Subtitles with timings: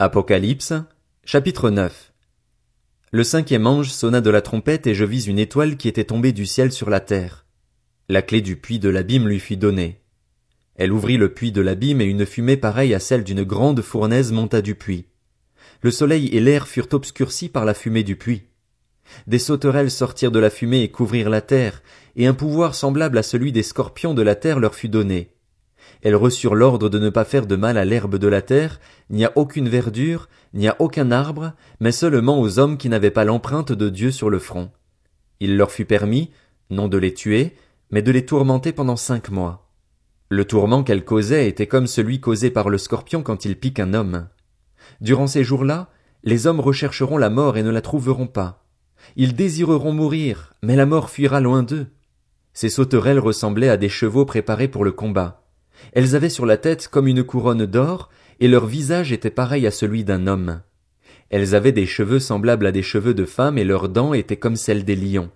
[0.00, 0.72] Apocalypse,
[1.24, 2.12] chapitre 9
[3.12, 6.32] Le cinquième ange sonna de la trompette et je vis une étoile qui était tombée
[6.32, 7.46] du ciel sur la terre.
[8.08, 10.00] La clé du puits de l'abîme lui fut donnée.
[10.74, 14.32] Elle ouvrit le puits de l'abîme et une fumée pareille à celle d'une grande fournaise
[14.32, 15.06] monta du puits.
[15.80, 18.48] Le soleil et l'air furent obscurcis par la fumée du puits.
[19.28, 21.84] Des sauterelles sortirent de la fumée et couvrirent la terre,
[22.16, 25.33] et un pouvoir semblable à celui des scorpions de la terre leur fut donné.
[26.02, 28.80] Elles reçurent l'ordre de ne pas faire de mal à l'herbe de la terre,
[29.10, 33.24] ni à aucune verdure, ni à aucun arbre, mais seulement aux hommes qui n'avaient pas
[33.24, 34.70] l'empreinte de Dieu sur le front.
[35.40, 36.30] Il leur fut permis,
[36.70, 37.54] non de les tuer,
[37.90, 39.70] mais de les tourmenter pendant cinq mois.
[40.28, 43.94] Le tourment qu'elles causaient était comme celui causé par le scorpion quand il pique un
[43.94, 44.28] homme.
[45.00, 45.88] Durant ces jours-là,
[46.22, 48.64] les hommes rechercheront la mort et ne la trouveront pas.
[49.16, 51.86] Ils désireront mourir, mais la mort fuira loin d'eux.
[52.54, 55.43] Ces sauterelles ressemblaient à des chevaux préparés pour le combat.
[55.92, 58.10] Elles avaient sur la tête comme une couronne d'or,
[58.40, 60.60] et leur visage était pareil à celui d'un homme.
[61.30, 64.56] Elles avaient des cheveux semblables à des cheveux de femme et leurs dents étaient comme
[64.56, 65.30] celles des lions.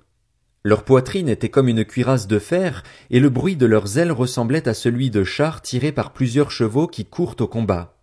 [0.64, 4.68] Leur poitrine était comme une cuirasse de fer, et le bruit de leurs ailes ressemblait
[4.68, 7.96] à celui de chars tirés par plusieurs chevaux qui courent au combat.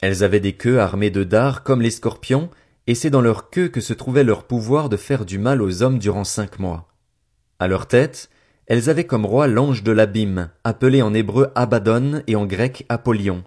[0.00, 2.50] Elles avaient des queues armées de dards comme les scorpions,
[2.86, 5.82] et c'est dans leur queue que se trouvait leur pouvoir de faire du mal aux
[5.82, 6.88] hommes durant cinq mois.
[7.58, 8.30] À leur tête,
[8.68, 13.42] elles avaient comme roi l'ange de l'abîme, appelé en hébreu Abaddon et en grec Apollyon.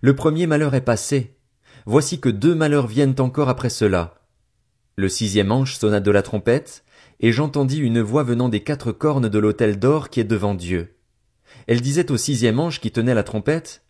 [0.00, 1.36] Le premier malheur est passé.
[1.86, 4.14] Voici que deux malheurs viennent encore après cela.
[4.96, 6.84] Le sixième ange sonna de la trompette,
[7.20, 10.96] et j'entendis une voix venant des quatre cornes de l'autel d'or qui est devant Dieu.
[11.68, 13.84] Elle disait au sixième ange qui tenait la trompette,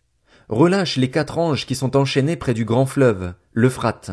[0.47, 4.11] Relâche les quatre anges qui sont enchaînés près du grand fleuve, l'Euphrate.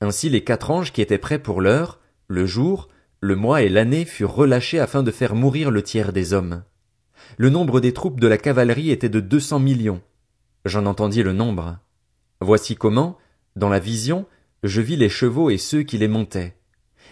[0.00, 2.88] Ainsi les quatre anges qui étaient prêts pour l'heure, le jour,
[3.26, 6.62] le mois et l'année furent relâchés afin de faire mourir le tiers des hommes.
[7.36, 10.00] Le nombre des troupes de la cavalerie était de deux cents millions.
[10.64, 11.78] J'en entendis le nombre.
[12.40, 13.18] Voici comment,
[13.56, 14.26] dans la vision,
[14.62, 16.56] je vis les chevaux et ceux qui les montaient.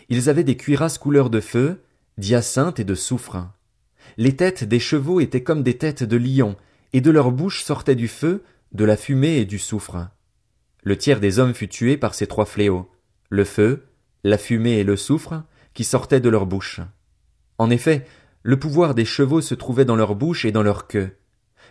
[0.09, 1.83] Ils avaient des cuirasses couleur de feu,
[2.17, 3.49] d'hyacinthe et de soufre.
[4.17, 6.57] Les têtes des chevaux étaient comme des têtes de lions,
[6.93, 10.09] et de leur bouche sortait du feu, de la fumée et du soufre.
[10.85, 12.89] Le tiers des hommes fut tué par ces trois fléaux,
[13.31, 13.87] le feu,
[14.23, 15.43] la fumée et le soufre,
[15.75, 16.81] qui sortaient de leur bouche.
[17.59, 18.07] En effet,
[18.43, 21.17] le pouvoir des chevaux se trouvait dans leur bouche et dans leur queue.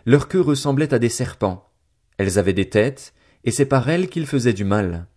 [0.06, 1.70] Leur queue ressemblait à des serpents.
[2.18, 5.08] Elles avaient des têtes, et c'est par elles qu'ils faisaient du mal.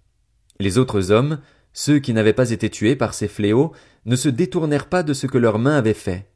[0.59, 1.41] Les autres hommes,
[1.73, 3.73] ceux qui n'avaient pas été tués par ces fléaux,
[4.07, 6.31] ne se détournèrent pas de ce que leurs mains avaient fait.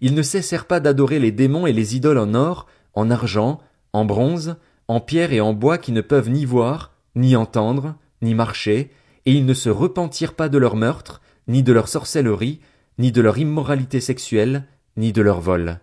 [0.00, 3.60] Ils ne cessèrent pas d'adorer les démons et les idoles en or, en argent,
[3.92, 4.56] en bronze,
[4.88, 8.90] en pierre et en bois qui ne peuvent ni voir, ni entendre, ni marcher,
[9.26, 12.60] et ils ne se repentirent pas de leur meurtre, ni de leur sorcellerie,
[12.98, 15.80] ni de leur immoralité sexuelle, ni de leur vol.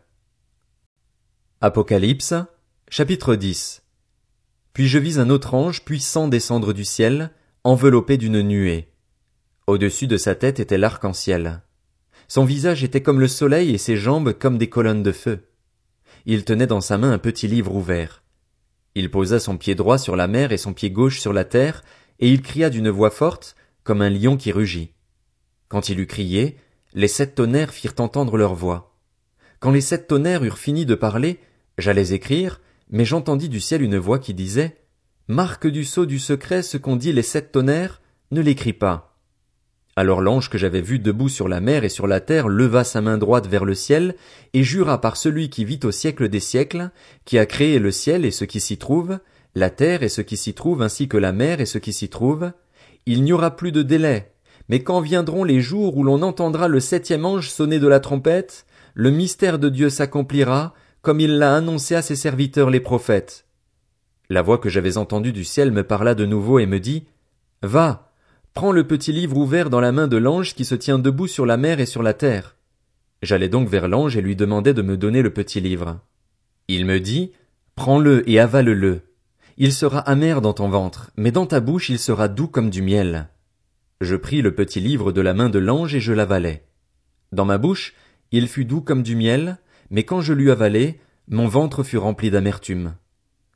[1.62, 2.34] Apocalypse,
[2.90, 3.84] chapitre 10
[4.74, 7.32] Puis je vis un autre ange puissant descendre du ciel,
[7.64, 8.90] enveloppé d'une nuée.
[9.68, 11.62] Au-dessus de sa tête était l'arc-en-ciel.
[12.28, 15.48] Son visage était comme le soleil et ses jambes comme des colonnes de feu.
[16.26, 18.24] Il tenait dans sa main un petit livre ouvert.
[18.96, 21.84] Il posa son pied droit sur la mer et son pied gauche sur la terre,
[22.20, 24.93] et il cria d'une voix forte, comme un lion qui rugit.
[25.68, 26.58] Quand il eut crié,
[26.94, 28.96] les sept tonnerres firent entendre leur voix.
[29.60, 31.40] Quand les sept tonnerres eurent fini de parler,
[31.78, 34.78] j'allais écrire, mais j'entendis du ciel une voix qui disait,
[35.28, 38.02] Marque du sceau du secret ce qu'ont dit les sept tonnerres,
[38.32, 39.18] ne l'écris pas.
[39.96, 43.00] Alors l'ange que j'avais vu debout sur la mer et sur la terre leva sa
[43.02, 44.16] main droite vers le ciel,
[44.54, 46.90] et jura par celui qui vit au siècle des siècles,
[47.26, 49.20] qui a créé le ciel et ce qui s'y trouve,
[49.56, 52.10] la terre et ce qui s'y trouve ainsi que la mer et ce qui s'y
[52.10, 52.52] trouve,
[53.06, 54.33] il n'y aura plus de délai,
[54.70, 58.66] mais quand viendront les jours où l'on entendra le septième ange sonner de la trompette,
[58.94, 63.46] le mystère de Dieu s'accomplira, comme il l'a annoncé à ses serviteurs les prophètes.
[64.30, 67.06] La voix que j'avais entendue du ciel me parla de nouveau et me dit,
[67.62, 68.12] Va,
[68.54, 71.46] prends le petit livre ouvert dans la main de l'ange qui se tient debout sur
[71.46, 72.56] la mer et sur la terre.
[73.22, 76.00] J'allai donc vers l'ange et lui demandai de me donner le petit livre.
[76.68, 77.32] Il me dit,
[77.76, 79.02] Prends-le et avale-le.
[79.58, 82.82] Il sera amer dans ton ventre, mais dans ta bouche il sera doux comme du
[82.82, 83.30] miel.
[84.04, 86.64] Je pris le petit livre de la main de l'ange et je l'avalai.
[87.32, 87.94] Dans ma bouche,
[88.34, 89.60] il fut doux comme du miel,
[89.90, 92.96] mais quand je l'eus avalé, mon ventre fut rempli d'amertume.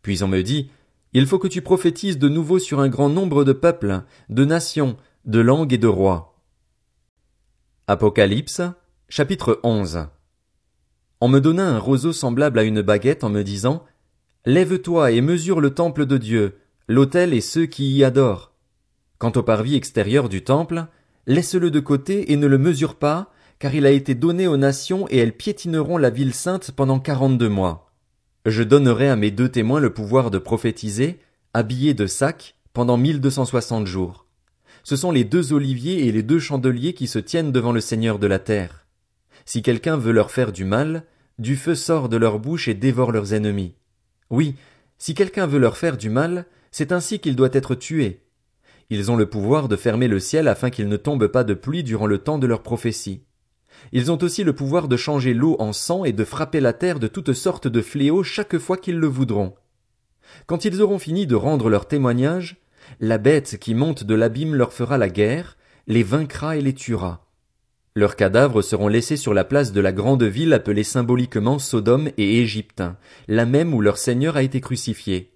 [0.03, 0.71] Puis on me dit,
[1.11, 4.95] il faut que tu prophétises de nouveau sur un grand nombre de peuples, de nations,
[5.25, 6.39] de langues et de rois.
[7.87, 8.61] Apocalypse,
[9.09, 10.07] chapitre 11.
[11.19, 13.83] On me donna un roseau semblable à une baguette en me disant,
[14.45, 16.57] Lève-toi et mesure le temple de Dieu,
[16.87, 18.53] l'autel et ceux qui y adorent.
[19.19, 20.85] Quant au parvis extérieur du temple,
[21.25, 25.07] laisse-le de côté et ne le mesure pas, car il a été donné aux nations
[25.09, 27.91] et elles piétineront la ville sainte pendant quarante-deux mois.
[28.45, 31.19] Je donnerai à mes deux témoins le pouvoir de prophétiser,
[31.53, 34.27] habillés de sacs, pendant mille deux cent soixante jours.
[34.83, 38.19] Ce sont les deux oliviers et les deux chandeliers qui se tiennent devant le Seigneur
[38.19, 38.85] de la terre.
[39.45, 41.03] Si quelqu'un veut leur faire du mal,
[41.39, 43.73] du feu sort de leur bouche et dévore leurs ennemis.
[44.29, 44.55] Oui,
[44.97, 48.21] si quelqu'un veut leur faire du mal, c'est ainsi qu'il doit être tué.
[48.89, 51.83] Ils ont le pouvoir de fermer le ciel afin qu'il ne tombe pas de pluie
[51.83, 53.23] durant le temps de leur prophétie.
[53.91, 56.99] Ils ont aussi le pouvoir de changer l'eau en sang et de frapper la terre
[56.99, 59.53] de toutes sortes de fléaux chaque fois qu'ils le voudront.
[60.45, 62.57] Quand ils auront fini de rendre leur témoignage,
[62.99, 65.57] la bête qui monte de l'abîme leur fera la guerre,
[65.87, 67.25] les vaincra et les tuera.
[67.95, 72.41] Leurs cadavres seront laissés sur la place de la grande ville appelée symboliquement Sodome et
[72.41, 72.83] Égypte,
[73.27, 75.33] la même où leur Seigneur a été crucifié.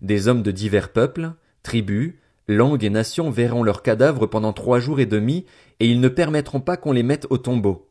[0.00, 1.32] Des hommes de divers peuples,
[1.62, 2.14] tribus,
[2.46, 5.46] langues et nations verront leurs cadavres pendant trois jours et demi,
[5.80, 7.90] et ils ne permettront pas qu'on les mette au tombeau.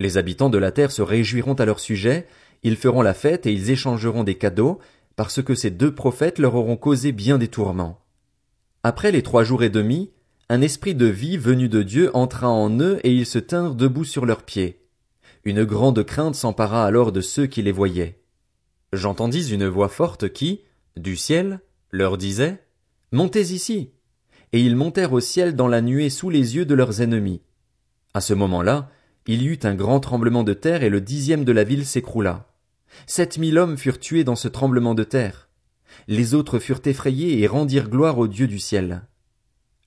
[0.00, 2.26] Les habitants de la terre se réjouiront à leur sujet,
[2.62, 4.78] ils feront la fête et ils échangeront des cadeaux,
[5.14, 8.00] parce que ces deux prophètes leur auront causé bien des tourments.
[8.82, 10.10] Après les trois jours et demi,
[10.48, 14.04] un esprit de vie venu de Dieu entra en eux et ils se tinrent debout
[14.04, 14.82] sur leurs pieds.
[15.44, 18.20] Une grande crainte s'empara alors de ceux qui les voyaient.
[18.92, 20.62] J'entendis une voix forte qui,
[20.96, 21.60] du ciel,
[21.90, 22.62] leur disait,
[23.12, 23.92] Montez ici.
[24.52, 27.42] Et ils montèrent au ciel dans la nuée sous les yeux de leurs ennemis.
[28.14, 28.90] À ce moment-là,
[29.26, 32.52] il y eut un grand tremblement de terre et le dixième de la ville s'écroula.
[33.06, 35.48] Sept mille hommes furent tués dans ce tremblement de terre.
[36.08, 39.02] Les autres furent effrayés et rendirent gloire au Dieu du ciel.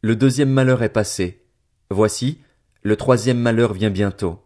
[0.02, 1.46] Le deuxième malheur est passé.
[1.90, 2.40] Voici,
[2.84, 4.40] le troisième malheur vient bientôt.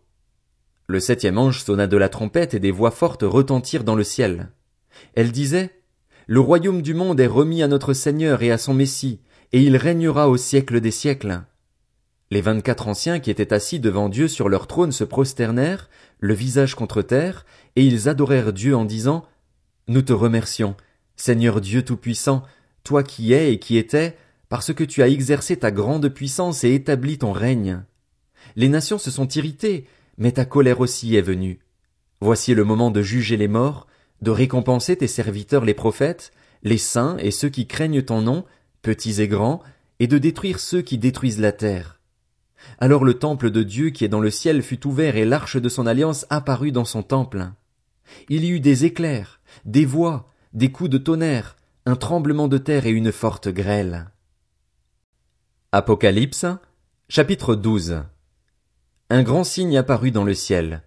[0.88, 4.52] Le septième ange sonna de la trompette et des voix fortes retentirent dans le ciel.
[5.16, 5.83] Elle disait,
[6.28, 9.20] Le royaume du monde est remis à notre Seigneur et à son Messie,
[9.52, 11.42] et il régnera au siècle des siècles.
[12.32, 15.90] Les vingt-quatre anciens qui étaient assis devant Dieu sur leur trône se prosternèrent,
[16.20, 19.26] le visage contre terre, et ils adorèrent Dieu en disant,
[19.90, 20.76] Nous te remercions,
[21.18, 22.44] Seigneur Dieu Tout-Puissant,
[22.84, 24.18] toi qui es et qui étais,
[24.48, 27.84] parce que tu as exercé ta grande puissance et établi ton règne.
[28.56, 29.88] Les nations se sont irritées,
[30.18, 31.60] mais ta colère aussi est venue.
[32.22, 33.88] Voici le moment de juger les morts,
[34.24, 36.32] de récompenser tes serviteurs les prophètes,
[36.64, 38.46] les saints et ceux qui craignent ton nom,
[38.82, 39.62] petits et grands,
[40.00, 42.00] et de détruire ceux qui détruisent la terre.
[42.80, 45.70] Alors le temple de Dieu qui est dans le ciel fut ouvert et l'arche de
[45.70, 47.50] son alliance apparut dans son temple.
[48.30, 52.86] Il y eut des éclairs, des voix, des coups de tonnerre, un tremblement de terre
[52.86, 54.10] et une forte grêle.
[55.74, 56.46] Apocalypse,
[57.10, 58.04] chapitre 12
[59.10, 60.84] Un grand signe apparut dans le ciel.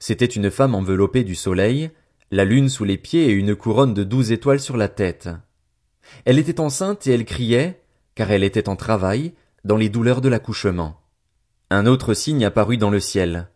[0.00, 1.90] C'était une femme enveloppée du soleil,
[2.32, 5.28] la lune sous les pieds et une couronne de douze étoiles sur la tête.
[6.24, 7.82] Elle était enceinte et elle criait,
[8.14, 9.34] car elle était en travail,
[9.64, 10.98] dans les douleurs de l'accouchement.
[11.68, 13.48] Un autre signe apparut dans le ciel.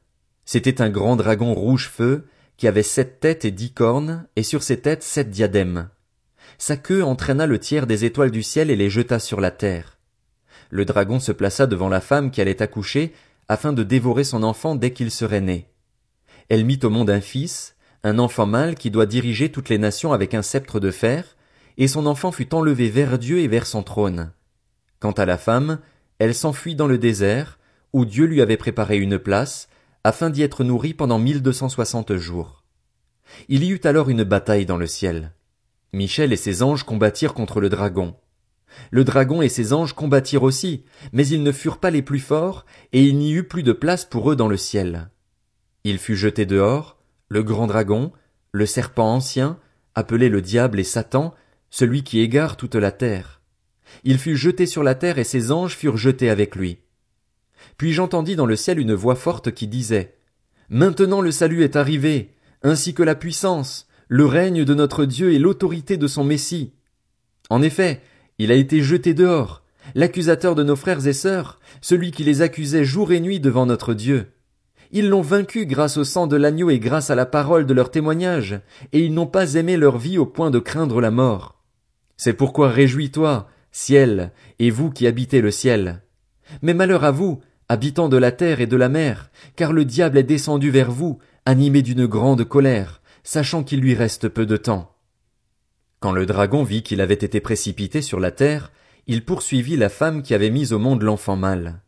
[0.45, 2.27] C'était un grand dragon rouge feu,
[2.59, 5.89] qui avait sept têtes et dix cornes, et sur ses têtes sept diadèmes.
[6.59, 9.97] Sa queue entraîna le tiers des étoiles du ciel et les jeta sur la terre.
[10.69, 13.15] Le dragon se plaça devant la femme qui allait accoucher,
[13.49, 15.71] afin de dévorer son enfant dès qu'il serait né.
[16.51, 17.76] Elle mit au monde un fils,
[18.07, 21.37] un enfant mâle qui doit diriger toutes les nations avec un sceptre de fer,
[21.77, 24.31] et son enfant fut enlevé vers Dieu et vers son trône.
[25.01, 25.81] Quant à la femme,
[26.21, 27.59] elle s'enfuit dans le désert,
[27.93, 29.69] où Dieu lui avait préparé une place,
[30.05, 32.63] afin d'y être nourrie pendant mille deux cent soixante jours.
[33.49, 35.33] Il y eut alors une bataille dans le ciel.
[35.93, 38.15] Michel et ses anges combattirent contre le dragon.
[38.93, 42.67] Le dragon et ses anges combattirent aussi, mais ils ne furent pas les plus forts,
[42.93, 45.11] et il n'y eut plus de place pour eux dans le ciel.
[45.83, 46.96] Il fut jeté dehors,
[47.29, 48.13] le grand dragon,
[48.53, 49.59] le serpent ancien,
[49.95, 51.35] appelé le diable et Satan,
[51.71, 53.41] celui qui égare toute la terre.
[54.05, 56.79] Il fut jeté sur la terre et ses anges furent jetés avec lui.
[57.77, 60.17] Puis j'entendis dans le ciel une voix forte qui disait,
[60.69, 65.39] Maintenant le salut est arrivé, ainsi que la puissance, le règne de notre Dieu et
[65.39, 66.73] l'autorité de son Messie.
[67.51, 68.01] En effet,
[68.39, 69.63] il a été jeté dehors,
[69.95, 73.95] l'accusateur de nos frères et sœurs, celui qui les accusait jour et nuit devant notre
[73.95, 74.33] Dieu.
[74.93, 77.91] Ils l'ont vaincu grâce au sang de l'agneau et grâce à la parole de leur
[77.91, 78.61] témoignage,
[78.93, 81.63] et ils n'ont pas aimé leur vie au point de craindre la mort.
[82.17, 86.03] C'est pourquoi réjouis-toi, ciel, et vous qui habitez le ciel.
[86.63, 90.19] Mais malheur à vous, habitants de la terre et de la mer, car le diable
[90.19, 94.93] est descendu vers vous, animé d'une grande colère, sachant qu'il lui reste peu de temps.
[96.01, 98.71] Quand le dragon vit qu'il avait été précipité sur la terre,
[99.07, 101.81] il poursuivit la femme qui avait mis au monde l'enfant mâle.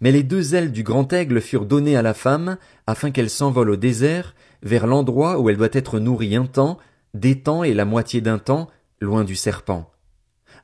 [0.00, 3.70] Mais les deux ailes du grand aigle furent données à la femme, afin qu'elle s'envole
[3.70, 6.78] au désert, vers l'endroit où elle doit être nourrie un temps,
[7.14, 8.68] des temps et la moitié d'un temps,
[9.00, 9.90] loin du serpent.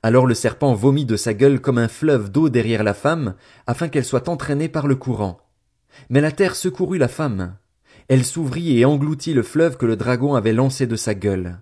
[0.02, 3.34] Alors le serpent vomit de sa gueule comme un fleuve d'eau derrière la femme,
[3.66, 5.40] afin qu'elle soit entraînée par le courant.
[6.10, 7.56] Mais la terre secourut la femme.
[8.08, 11.58] Elle s'ouvrit et engloutit le fleuve que le dragon avait lancé de sa gueule.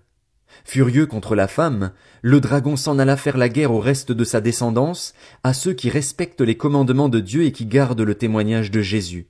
[0.65, 4.41] Furieux contre la femme, le dragon s'en alla faire la guerre au reste de sa
[4.41, 8.81] descendance, à ceux qui respectent les commandements de Dieu et qui gardent le témoignage de
[8.81, 9.27] Jésus.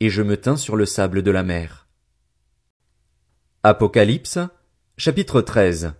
[0.00, 1.86] Et je me tins sur le sable de la mer.
[3.62, 4.38] Apocalypse,
[4.96, 5.94] chapitre 13.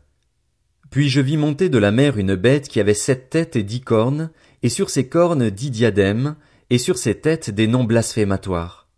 [0.90, 3.80] Puis je vis monter de la mer une bête qui avait sept têtes et dix
[3.80, 4.30] cornes,
[4.62, 6.36] et sur ses cornes dix diadèmes,
[6.70, 8.88] et sur ses têtes des noms blasphématoires.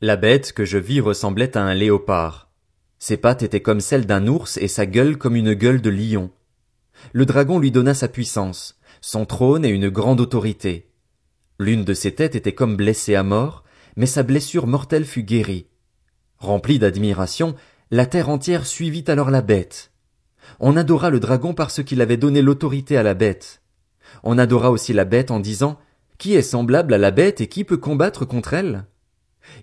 [0.00, 2.47] La bête que je vis ressemblait à un léopard.
[2.98, 6.30] Ses pattes étaient comme celles d'un ours et sa gueule comme une gueule de lion.
[7.12, 10.90] Le dragon lui donna sa puissance, son trône et une grande autorité.
[11.60, 13.64] L'une de ses têtes était comme blessée à mort,
[13.96, 15.66] mais sa blessure mortelle fut guérie.
[16.38, 17.54] Remplie d'admiration,
[17.90, 19.92] la terre entière suivit alors la bête.
[20.60, 23.62] On adora le dragon parce qu'il avait donné l'autorité à la bête.
[24.22, 25.78] On adora aussi la bête en disant
[26.16, 28.84] Qui est semblable à la bête et qui peut combattre contre elle?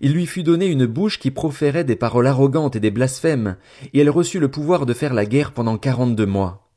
[0.01, 3.58] Il lui fut donné une bouche qui proférait des paroles arrogantes et des blasphèmes,
[3.94, 6.70] et elle reçut le pouvoir de faire la guerre pendant quarante-deux mois.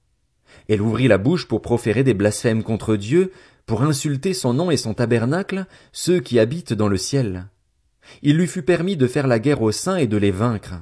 [0.69, 3.33] Elle ouvrit la bouche pour proférer des blasphèmes contre Dieu,
[3.67, 7.49] pour insulter son nom et son tabernacle, ceux qui habitent dans le ciel.
[8.23, 10.75] Il lui fut permis de faire la guerre aux saints et de les vaincre.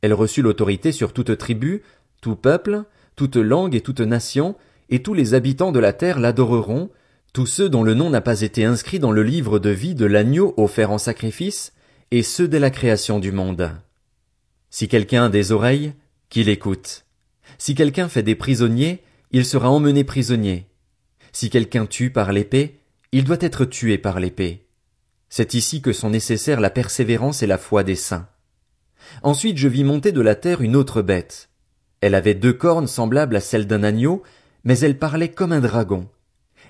[0.00, 1.82] Elle reçut l'autorité sur toute tribu,
[2.20, 2.84] tout peuple,
[3.16, 4.56] toute langue et toute nation,
[4.88, 6.90] et tous les habitants de la terre l'adoreront,
[7.32, 10.06] tous ceux dont le nom n'a pas été inscrit dans le livre de vie de
[10.06, 11.72] l'agneau offert en sacrifice,
[12.10, 13.72] et ceux dès la création du monde.
[14.70, 15.92] Si quelqu'un a des oreilles,
[16.28, 17.04] qu'il écoute.
[17.58, 19.02] Si quelqu'un fait des prisonniers,
[19.32, 20.66] il sera emmené prisonnier.
[21.32, 22.80] Si quelqu'un tue par l'épée,
[23.12, 24.66] il doit être tué par l'épée.
[25.28, 28.28] C'est ici que sont nécessaires la persévérance et la foi des saints.
[29.22, 31.48] Ensuite je vis monter de la terre une autre bête.
[32.00, 34.22] Elle avait deux cornes semblables à celles d'un agneau,
[34.64, 36.08] mais elle parlait comme un dragon.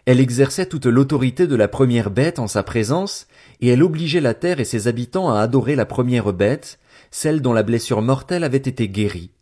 [0.06, 3.26] Elle exerçait toute l'autorité de la première bête en sa présence,
[3.60, 6.78] et elle obligeait la terre et ses habitants à adorer la première bête,
[7.10, 9.32] celle dont la blessure mortelle avait été guérie.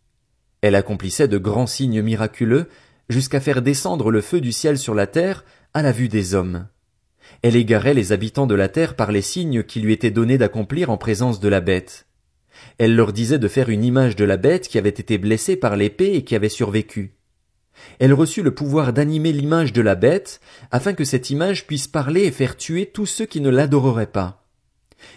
[0.61, 2.67] Elle accomplissait de grands signes miraculeux,
[3.09, 5.45] jusqu'à faire descendre le feu du ciel sur la terre,
[5.75, 6.67] à la vue des hommes.
[7.43, 10.89] Elle égarait les habitants de la terre par les signes qui lui étaient donnés d'accomplir
[10.89, 12.07] en présence de la bête.
[12.79, 15.75] Elle leur disait de faire une image de la bête qui avait été blessée par
[15.75, 17.14] l'épée et qui avait survécu
[17.99, 20.39] elle reçut le pouvoir d'animer l'image de la bête,
[20.71, 24.45] afin que cette image puisse parler et faire tuer tous ceux qui ne l'adoreraient pas.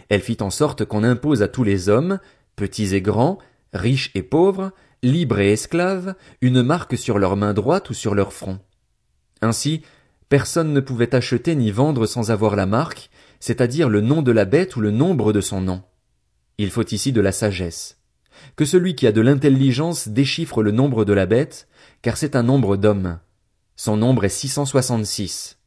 [0.09, 2.19] Elle fit en sorte qu'on impose à tous les hommes,
[2.57, 3.39] petits et grands,
[3.73, 4.73] riches et pauvres,
[5.03, 8.59] libres et esclaves, une marque sur leur main droite ou sur leur front.
[9.41, 9.83] Ainsi,
[10.29, 13.11] personne ne pouvait acheter ni vendre sans avoir la marque,
[13.41, 15.83] c'est-à-dire le nom de la bête ou le nombre de son nom.
[16.59, 17.99] Il faut ici de la sagesse.
[18.57, 21.68] Que celui qui a de l'intelligence déchiffre le nombre de la bête,
[22.03, 23.19] car c'est un nombre d'hommes.
[23.77, 25.58] Son nombre est 666.